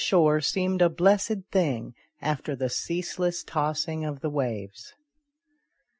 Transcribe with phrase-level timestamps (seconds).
[0.03, 1.93] shore seemed a blessed thing
[2.23, 4.95] after the ceaseless toss ing of the waves.